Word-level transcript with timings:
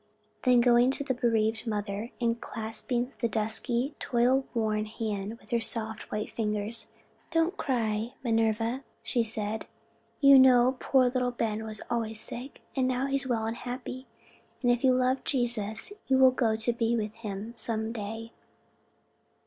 Then 0.41 0.61
going 0.61 0.89
to 0.89 1.03
the 1.03 1.13
bereaved 1.13 1.67
mother, 1.67 2.09
and 2.19 2.41
clasping 2.41 3.13
the 3.19 3.27
dusky, 3.27 3.93
toil 3.99 4.45
worn 4.51 4.85
hand 4.85 5.37
with 5.39 5.51
her 5.51 5.59
soft, 5.59 6.11
white 6.11 6.31
fingers, 6.31 6.87
"Don't 7.29 7.55
cry, 7.55 8.15
Minerva," 8.23 8.83
she 9.03 9.23
said, 9.23 9.67
"you 10.19 10.39
know 10.39 10.75
poor 10.79 11.05
little 11.07 11.29
Ben 11.29 11.65
was 11.65 11.83
always 11.87 12.19
sick, 12.19 12.63
and 12.75 12.87
now 12.87 13.05
he 13.05 13.13
is 13.13 13.27
well 13.29 13.45
and 13.45 13.57
happy. 13.57 14.07
And 14.63 14.71
if 14.71 14.83
you 14.83 14.95
love 14.95 15.23
Jesus, 15.23 15.93
you 16.07 16.17
will 16.17 16.31
go 16.31 16.55
to 16.55 16.73
be 16.73 16.97
with 16.97 17.13
him 17.13 17.39
again 17.49 17.53
some 17.55 17.91
day." 17.91 18.31